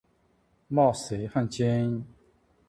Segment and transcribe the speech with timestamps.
[0.67, 2.03] 骂谁汉奸